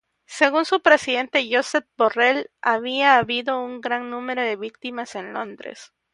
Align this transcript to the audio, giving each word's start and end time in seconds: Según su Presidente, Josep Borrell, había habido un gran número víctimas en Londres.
Según 0.25 0.65
su 0.65 0.81
Presidente, 0.81 1.47
Josep 1.51 1.85
Borrell, 1.95 2.49
había 2.59 3.17
habido 3.17 3.61
un 3.63 3.81
gran 3.81 4.09
número 4.09 4.41
víctimas 4.57 5.13
en 5.13 5.31
Londres. 5.31 5.93